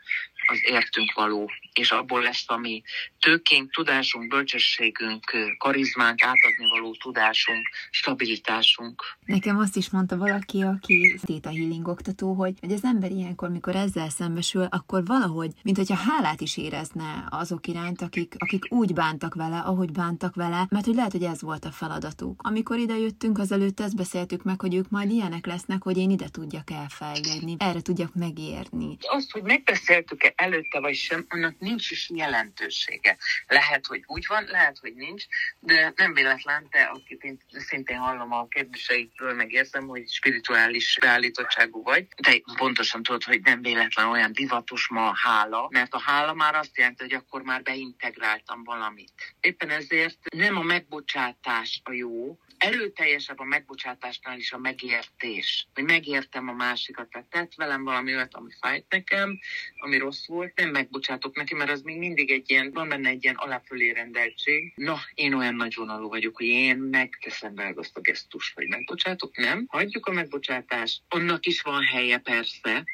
[0.50, 2.82] az értünk való, és abból lesz a mi
[3.20, 5.24] tőkénk, tudásunk, bölcsességünk,
[5.58, 9.02] karizmánk, átadni való tudásunk, stabilitásunk.
[9.24, 13.76] Nekem azt is mondta valaki, aki Theta Healing oktató, hogy, hogy az ember ilyenkor, mikor
[13.76, 19.34] ezzel szembesül, akkor valahogy, mint hogyha hálát is érezne azok iránt, akik, akik úgy bántak
[19.34, 22.40] vele, ahogy bántak vele, mert hogy lehet, hogy ez volt a feladatuk.
[22.44, 26.28] Amikor ide jöttünk, azelőtt ezt beszéltük meg, hogy ők majd ilyenek lesznek, hogy én ide
[26.28, 28.96] tudjak elfejlődni, erre tudjak megérni.
[29.00, 33.16] Azt, hogy megbeszéltük-e előtte vagy sem, annak nincs is jelentősége.
[33.46, 35.24] Lehet, hogy úgy van, lehet, hogy nincs,
[35.60, 42.06] de nem véletlen, te, akit én szintén hallom a kérdéseikről, megérzem, hogy spirituális beállítottságú vagy,
[42.16, 46.54] de pontosan tudod, hogy nem véletlen olyan divatos ma a hála, mert a hála már
[46.54, 49.34] azt jelenti, hogy akkor már beintegráltam valamit.
[49.40, 55.66] Éppen ezért nem a megbocsátás a jó, erőteljesebb a megbocsátásnál is a megértés.
[55.74, 59.38] Hogy megértem a másikat, tehát tett velem valami olyat, ami fájt nekem,
[59.76, 63.22] ami rossz volt, nem megbocsátok neki, mert az még mindig egy ilyen, van benne egy
[63.24, 64.72] ilyen alapfölé rendeltség.
[64.76, 69.36] Na, én olyan nagy vonalú vagyok, hogy én megteszem be azt a gesztust, hogy megbocsátok,
[69.36, 69.64] nem?
[69.68, 71.02] Hagyjuk a megbocsátást.
[71.08, 72.84] Annak is van helye persze,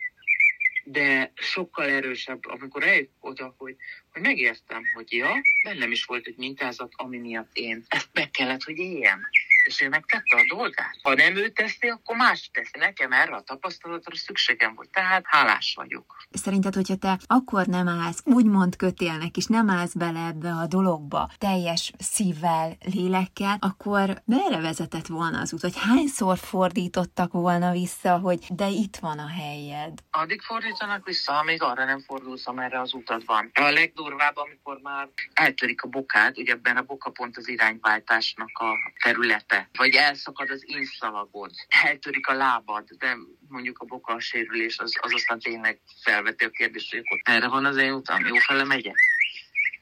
[0.85, 3.77] de sokkal erősebb, amikor eljött oda, hogy,
[4.12, 5.33] hogy megértem, hogy ja,
[5.64, 9.20] bennem is volt egy mintázat, ami miatt én ezt meg kellett, hogy éljem
[9.64, 10.98] és ő megtette a dolgát.
[11.03, 12.79] Ha nem ő teszi, akkor más teszi.
[12.79, 16.16] Nekem erre a tapasztalatra szükségem volt, tehát hálás vagyok.
[16.31, 21.31] Szerinted, hogyha te akkor nem állsz, úgymond kötélnek, és nem állsz bele ebbe a dologba
[21.38, 25.62] teljes szívvel, lélekkel, akkor merre vezetett volna az út?
[25.62, 29.98] Vagy hányszor fordítottak volna vissza, hogy de itt van a helyed?
[30.11, 33.50] Addig fordítanak vissza, amíg arra nem fordulsz, amerre az utad van.
[33.55, 38.92] A legdurvább, amikor már eltörik a bokád, ugye ebben a boka pont az irányváltásnak a
[39.03, 41.50] területe te, vagy elszakad az inszalagod,
[41.82, 43.16] eltörik a lábad, de
[43.48, 47.64] mondjuk a boka sérülés, az, az aztán tényleg felveti a kérdést, hogy akkor erre van
[47.64, 48.96] az én utam, jó fele megyek.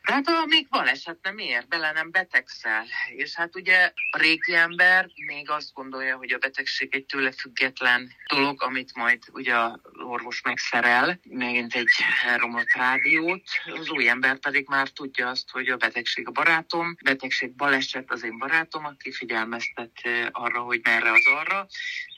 [0.02, 2.86] Tehát még baleset nem ér, bele nem betegszel.
[3.16, 8.12] És hát ugye a régi ember még azt gondolja, hogy a betegség egy tőle független
[8.26, 11.90] dolog, amit majd ugye a orvos megszerel, megint egy
[12.26, 13.42] elromlott rádiót.
[13.80, 18.24] Az új ember pedig már tudja azt, hogy a betegség a barátom, betegség baleset az
[18.24, 19.92] én barátom, aki figyelmeztet
[20.30, 21.66] arra, hogy merre az arra.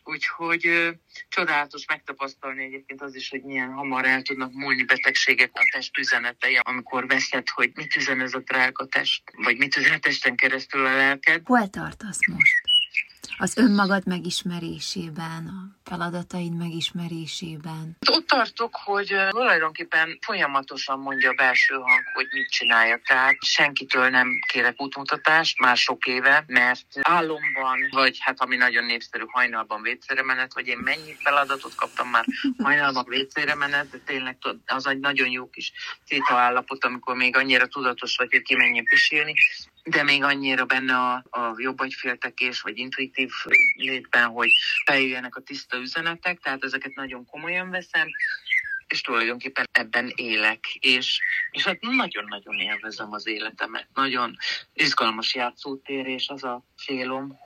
[0.04, 0.90] Úgyhogy ö,
[1.28, 6.58] csodálatos megtapasztalni egyébként az is, hogy milyen hamar el tudnak múlni betegségek a test üzenetei,
[6.62, 10.96] amikor veszed, hogy mit üzen ez a test, vagy mit üzen a testen keresztül a
[10.96, 11.40] lelked.
[11.44, 12.73] Hol tartasz most?
[13.38, 17.96] Az önmagad megismerésében, a feladataid megismerésében?
[18.10, 23.02] Ott tartok, hogy tulajdonképpen folyamatosan mondja a belső hang, hogy mit csináljak.
[23.02, 29.24] Tehát senkitől nem kérek útmutatást már sok éve, mert álomban, vagy hát ami nagyon népszerű,
[29.26, 32.24] hajnalban vécére menet, vagy én mennyi feladatot kaptam már
[32.62, 35.72] hajnalban vécére menet, de tényleg az egy nagyon jó kis
[36.08, 39.34] téta állapot, amikor még annyira tudatos vagy, hogy kimenjél pisilni,
[39.84, 43.30] de még annyira benne a, a jobb agyféltekés, vagy intuitív
[43.76, 44.50] létben, hogy
[44.84, 48.08] feljöjjenek a tiszta üzenetek, tehát ezeket nagyon komolyan veszem,
[48.86, 51.20] és tulajdonképpen ebben élek, és,
[51.50, 53.86] és hát nagyon-nagyon élvezem az életemet.
[53.94, 54.36] Nagyon
[54.72, 57.38] izgalmas játszótér, és az a célom,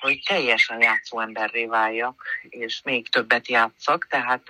[0.00, 4.42] hogy teljesen játszó emberré váljak, és még többet játszak, tehát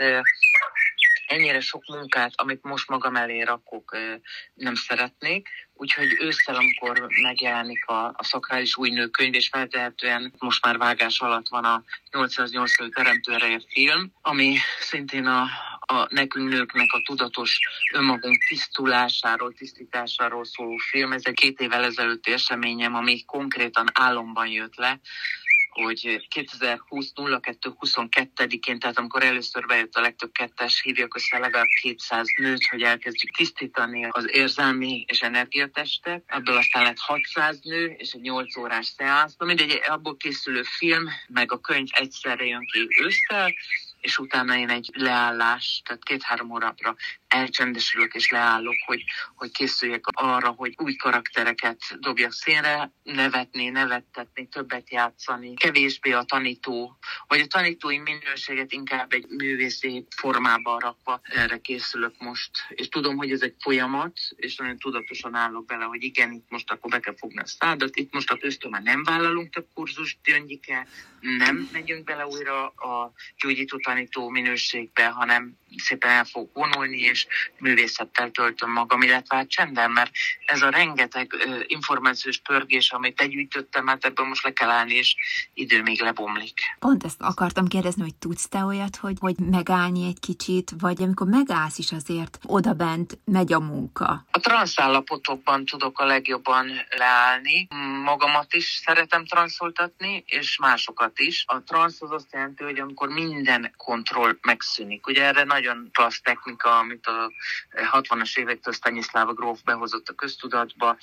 [1.29, 3.97] ennyire sok munkát, amit most magam elé rakok,
[4.55, 5.49] nem szeretnék.
[5.75, 11.49] Úgyhogy ősszel, amikor megjelenik a, a szakrális új nőkönyv, és feltehetően most már vágás alatt
[11.49, 15.49] van a 880 teremtő ereje film, ami szintén a,
[15.81, 17.59] a nekünk nőknek a tudatos
[17.95, 21.13] önmagunk tisztulásáról, tisztításáról szóló film.
[21.13, 25.01] Ez egy két évvel ezelőtti eseményem, ami konkrétan álomban jött le,
[25.83, 32.27] hogy 2020 02 22-én, tehát amikor először bejött a legtöbb kettes, hívjak össze legalább 200
[32.37, 36.23] nőt, hogy elkezdjük tisztítani az érzelmi és energiatestet.
[36.27, 39.37] Ebből aztán lett 600 nő és egy 8 órás szeánsz.
[39.37, 43.53] Na mindegy, abból készülő film, meg a könyv egyszerre jön ki ősszel,
[44.09, 46.97] és utána én egy leállás, tehát két-három órára
[47.29, 54.91] elcsendesülök és leállok, hogy, hogy készüljek arra, hogy új karaktereket dobjak színre, nevetni, nevettetni, többet
[54.91, 62.15] játszani, kevésbé a tanító, vagy a tanítói minőséget inkább egy művészi formába rakva erre készülök
[62.19, 62.51] most.
[62.69, 66.71] És tudom, hogy ez egy folyamat, és nagyon tudatosan állok bele, hogy igen, itt most
[66.71, 70.19] akkor be kell fogni a szádat, itt most a köztől már nem vállalunk több kurzust,
[70.25, 70.87] Gyöngyike,
[71.21, 77.27] nem megyünk bele újra a gyógyító tanító minőségbe, hanem szépen el fog vonulni, és
[77.59, 80.11] művészettel töltöm magam, illetve hát csendem, mert
[80.47, 85.17] ez a rengeteg uh, információs pörgés, amit begyűjtöttem, hát ebből most le kell állni, és
[85.55, 86.59] idő még lebomlik.
[86.79, 91.27] Pont ezt akartam kérdezni, hogy tudsz te olyat, hogy, hogy megállni egy kicsit, vagy amikor
[91.27, 94.25] megállsz is azért, odabent megy a munka?
[94.31, 97.69] A transzállapotokban tudok a legjobban leállni.
[98.05, 101.45] Magamat is szeretem transzoltatni, és másokat is.
[101.47, 105.07] A transz az azt jelenti, hogy amikor minden kontroll megszűnik.
[105.07, 107.33] Ugye erre nagyon klassz technika, amit a
[107.93, 110.99] 60-as évektől Stanislava Gróf behozott a köztudatba,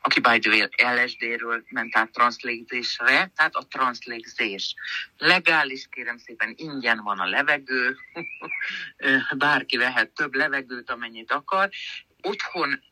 [0.00, 4.74] aki by the way LSD-ről ment át transzlégzésre, tehát a transzlégzés.
[5.18, 7.96] Legális, kérem szépen, ingyen van a levegő,
[9.36, 11.68] bárki vehet több levegőt, amennyit akar,
[12.22, 12.82] otthon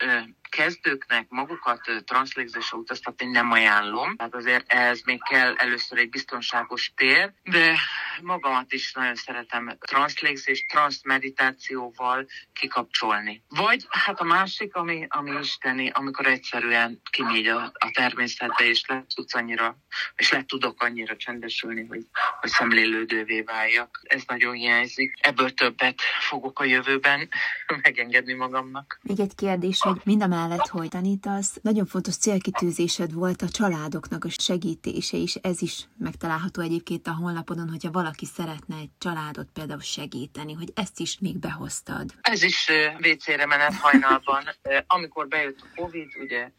[0.49, 4.17] kezdőknek magukat transzlégzésre utaztatni nem ajánlom.
[4.17, 7.79] Tehát azért ez még kell először egy biztonságos tér, de
[8.23, 13.43] magamat is nagyon szeretem transzlégzés, transzmeditációval kikapcsolni.
[13.49, 19.05] Vagy hát a másik, ami, ami isteni, amikor egyszerűen kimegy a, a természetbe, és le
[19.15, 19.77] tudsz annyira,
[20.17, 22.07] és le tudok annyira csendesülni, hogy,
[22.41, 24.01] hogy szemlélődővé váljak.
[24.03, 25.15] Ez nagyon hiányzik.
[25.21, 27.29] Ebből többet fogok a jövőben
[27.83, 28.99] megengedni magamnak.
[29.03, 34.25] Még egy kérdés, hogy mind a mellett, hogy tanítasz, nagyon fontos célkitűzésed volt a családoknak
[34.25, 35.35] a segítése is.
[35.35, 41.01] Ez is megtalálható egyébként a honlapodon, hogyha valaki szeretne egy családot például segíteni, hogy ezt
[41.01, 42.15] is még behoztad.
[42.21, 42.69] Ez is
[43.01, 44.43] WC-re menet hajnalban.
[44.87, 46.51] Amikor bejött a Covid, ugye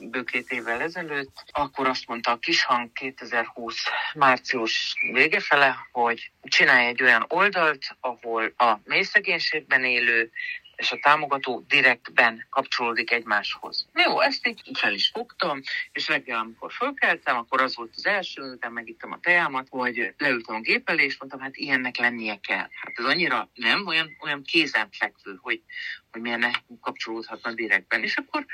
[0.00, 3.76] bő két évvel ezelőtt, akkor azt mondta a Kishang 2020
[4.14, 10.30] március vége fele, hogy csinálj egy olyan oldalt, ahol a mély szegénységben élő
[10.78, 13.86] és a támogató direktben kapcsolódik egymáshoz.
[13.94, 15.60] Jó, ezt így fel is fogtam,
[15.92, 20.54] és reggel, amikor fölkeltem, akkor az volt az első, után megittem a teámat, hogy leültem
[20.54, 22.68] a gép elé, és mondtam, hát ilyennek lennie kell.
[22.70, 25.62] Hát ez annyira nem, olyan, olyan kézenfekvő, hogy,
[26.10, 28.02] hogy milyen kapcsolódhatna direktben.
[28.02, 28.46] És akkor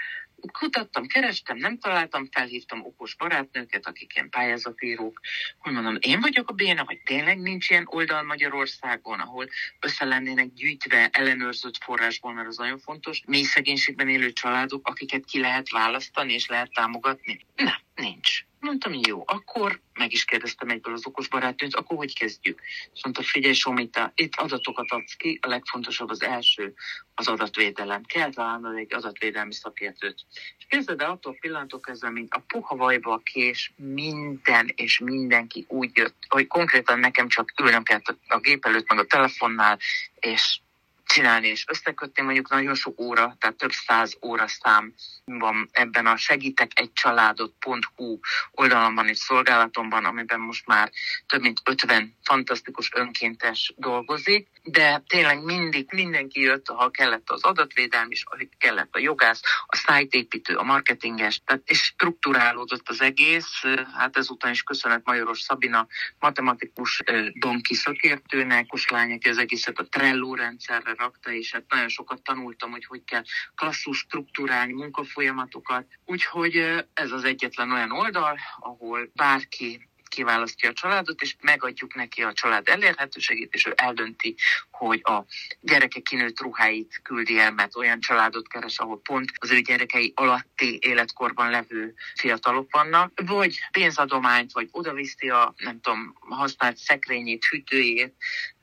[0.52, 5.20] kutattam, kerestem, nem találtam, felhívtam okos barátnőket, akik ilyen pályázatírók,
[5.58, 9.48] hogy mondom, én vagyok a béna, vagy tényleg nincs ilyen oldal Magyarországon, ahol
[9.80, 15.40] össze lennének gyűjtve ellenőrzött forrásból, mert az nagyon fontos, mély szegénységben élő családok, akiket ki
[15.40, 17.46] lehet választani és lehet támogatni.
[17.56, 18.44] Nem, nincs.
[18.60, 22.60] Mondtam, jó, akkor meg is kérdeztem egyből az okos barátnőt, akkor hogy kezdjük?
[22.94, 26.74] És mondta, figyelj, Somita, itt adatokat adsz ki, a legfontosabb az első,
[27.14, 28.02] az adatvédelem.
[28.02, 30.24] Kell találnod egy adatvédelmi szakértőt.
[30.58, 35.64] És kezded el attól pillanatok kezdve, mint a puha vajba a kés, minden és mindenki
[35.68, 39.78] úgy jött, hogy konkrétan nekem csak ülnöm kellett a gép előtt, meg a telefonnál,
[40.14, 40.58] és
[41.04, 46.16] csinálni és összekötni, mondjuk nagyon sok óra, tehát több száz óra szám van ebben a
[46.16, 48.18] segítek egy családot.hu
[48.50, 50.90] oldalamban és szolgálatomban, amiben most már
[51.26, 58.10] több mint 50 fantasztikus önkéntes dolgozik, de tényleg mindig mindenki jött, ha kellett az adatvédelm
[58.10, 63.62] is, ha kellett a jogász, a szájtépítő, a marketinges, tehát és strukturálódott az egész,
[63.94, 65.86] hát ezután is köszönet Majoros Szabina,
[66.18, 72.22] matematikus donki szakértőnek, Koslány, aki az egészet a Trello rendszerre rakta, és hát nagyon sokat
[72.22, 73.22] tanultam, hogy hogy kell
[73.54, 75.86] klasszus struktúrálni munkafolyamatokat.
[76.04, 76.56] Úgyhogy
[76.94, 82.68] ez az egyetlen olyan oldal, ahol bárki kiválasztja a családot, és megadjuk neki a család
[82.68, 84.34] elérhetőségét, és ő eldönti,
[84.70, 85.24] hogy a
[85.60, 90.78] gyerekek kinőtt ruháit küldi el, mert olyan családot keres, ahol pont az ő gyerekei alatti
[90.82, 98.14] életkorban levő fiatalok vannak, vagy pénzadományt, vagy odaviszi a, nem tudom, használt szekrényét, hűtőjét,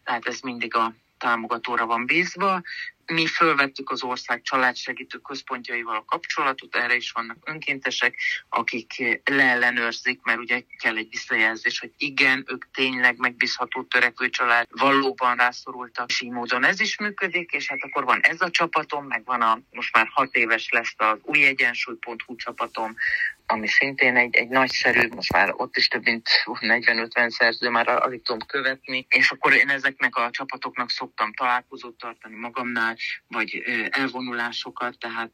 [0.03, 2.61] tehát ez mindig a támogatóra van bízva.
[3.05, 8.15] Mi fölvettük az ország családsegítő központjaival a kapcsolatot, erre is vannak önkéntesek,
[8.49, 15.35] akik leellenőrzik, mert ugye kell egy visszajelzés, hogy igen, ők tényleg megbízható törekvő család, valóban
[15.35, 19.25] rászorultak, és így módon ez is működik, és hát akkor van ez a csapatom, meg
[19.25, 22.95] van a, most már hat éves lesz az új egyensúly.hu csapatom,
[23.51, 28.21] ami szintén egy, egy nagyszerű, most már ott is több mint 40-50 szerző már alig
[28.21, 32.95] tudom követni, és akkor én ezeknek a csapatoknak szoktam találkozót tartani magamnál,
[33.27, 35.31] vagy elvonulásokat, tehát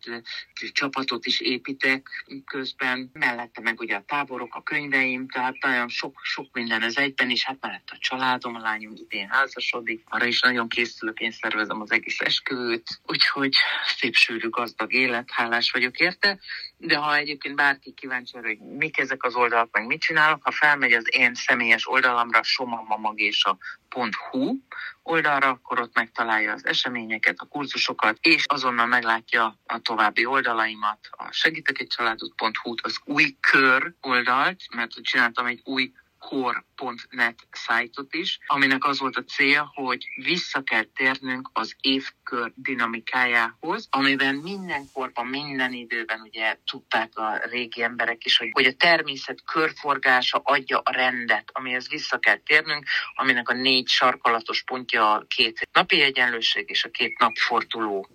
[0.71, 6.47] csapatot is építek közben, mellette meg ugye a táborok, a könyveim, tehát nagyon sok, sok
[6.53, 10.69] minden ez egyben, és hát mellett a családom, a lányom idén házasodik, arra is nagyon
[10.69, 13.55] készülök, én szervezem az egész esküvőt, úgyhogy
[13.97, 16.39] szép sűrű gazdag élet, hálás vagyok érte,
[16.77, 20.51] de ha egyébként bárki kíváncsi arra, hogy mik ezek az oldalak, meg mit csinálok, ha
[20.51, 24.55] felmegy az én személyes oldalamra, somamamagésa.hu
[25.03, 31.31] oldalra, akkor ott megtalálja az eseményeket, a kurzusokat, és azonnal meglátja a további oldalaimat, a
[31.31, 38.85] segítek egy családot.hu-t, az új kör oldalt, mert csináltam egy új core.net szájtot is, aminek
[38.85, 45.73] az volt a célja, hogy vissza kell térnünk az évkör dinamikájához, amiben minden korban, minden
[45.73, 51.49] időben ugye tudták a régi emberek is, hogy, hogy a természet körforgása adja a rendet,
[51.53, 52.85] amihez vissza kell térnünk,
[53.15, 58.07] aminek a négy sarkalatos pontja a két napi egyenlőség és a két napforduló.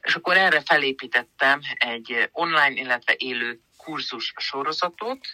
[0.00, 5.26] És akkor erre felépítettem egy online, illetve élő kurzus sorozatot,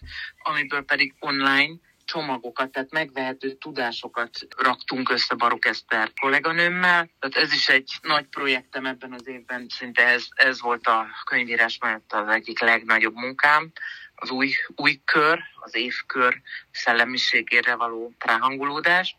[0.42, 1.74] amiből pedig online
[2.04, 7.10] csomagokat, tehát megvehető tudásokat raktunk össze Barok Eszter kolléganőmmel.
[7.18, 11.78] Tehát ez is egy nagy projektem ebben az évben, szinte ez, ez volt a könyvírás
[11.78, 13.72] mellett az egyik legnagyobb munkám.
[14.14, 16.40] Az új, új kör, az évkör
[16.70, 19.16] szellemiségére való ráhangolódás,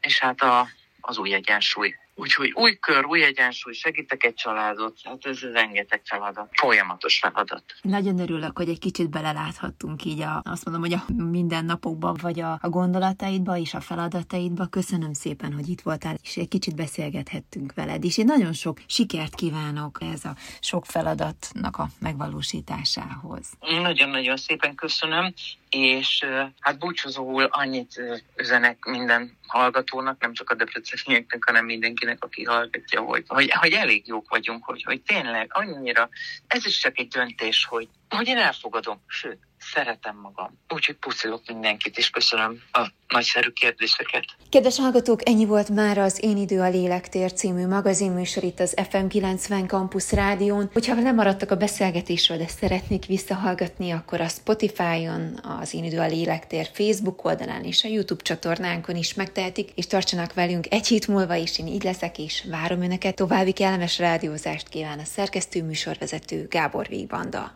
[0.00, 0.68] és hát a,
[1.00, 6.48] az új egyensúly Úgyhogy új kör, új egyensúly, segítek egy családot, hát ez rengeteg feladat,
[6.52, 7.64] folyamatos feladat.
[7.82, 12.58] Nagyon örülök, hogy egy kicsit beleláthattunk így a, azt mondom, hogy a mindennapokban, vagy a,
[12.62, 14.66] a gondolataidba és a feladataidba.
[14.66, 19.34] Köszönöm szépen, hogy itt voltál, és egy kicsit beszélgethettünk veled, és én nagyon sok sikert
[19.34, 23.46] kívánok ez a sok feladatnak a megvalósításához.
[23.60, 25.32] Nagyon-nagyon szépen köszönöm,
[25.70, 26.24] és
[26.60, 28.02] hát búcsúzóul annyit
[28.36, 34.06] üzenek minden hallgatónak, nem csak a debrecenieknek, hanem mindenkinek, aki hallgatja, hogy, hogy, hogy elég
[34.06, 36.08] jók vagyunk, hogy, hogy tényleg annyira,
[36.46, 40.58] ez is csak egy döntés, hogy, hogy én elfogadom, sőt, szeretem magam.
[40.68, 44.24] Úgyhogy puszilok mindenkit, és köszönöm a nagyszerű kérdéseket.
[44.48, 49.06] Kedves hallgatók, ennyi volt már az Én idő a lélektér című magazinműsor itt az FM
[49.06, 50.70] 90 Campus Rádión.
[50.72, 56.70] Hogyha lemaradtak a beszélgetésről, de szeretnék visszahallgatni, akkor a Spotify-on, az Én idő a lélektér
[56.72, 61.58] Facebook oldalán és a YouTube csatornánkon is megtehetik, és tartsanak velünk egy hét múlva is,
[61.58, 63.14] én így leszek, és várom Önöket.
[63.14, 67.48] További kellemes rádiózást kíván a szerkesztő műsorvezető Gábor Végbanda.